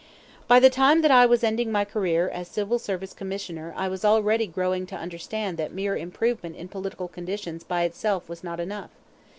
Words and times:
By 0.47 0.59
the 0.59 0.71
time 0.71 1.03
that 1.03 1.11
I 1.11 1.27
was 1.27 1.43
ending 1.43 1.71
my 1.71 1.85
career 1.85 2.27
as 2.27 2.47
Civil 2.47 2.79
Service 2.79 3.13
Commissioner 3.13 3.71
I 3.77 3.87
was 3.87 4.03
already 4.03 4.47
growing 4.47 4.87
to 4.87 4.95
understand 4.95 5.57
that 5.59 5.73
mere 5.75 5.95
improvement 5.95 6.55
in 6.55 6.69
political 6.69 7.07
conditions 7.07 7.63
by 7.63 7.83
itself 7.83 8.27
was 8.27 8.43
not 8.43 8.59
enough. 8.59 8.89